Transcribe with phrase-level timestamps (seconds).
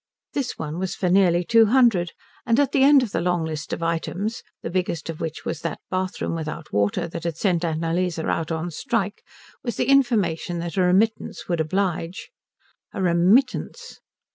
[0.33, 2.13] This one was for nearly two hundred;
[2.43, 5.61] and at the end of the long list of items, the biggest of which was
[5.61, 9.21] that bathroom without water that had sent Annalise out on strike,
[9.63, 12.31] was the information that a remittance would oblige.
[12.95, 13.99] A remittance!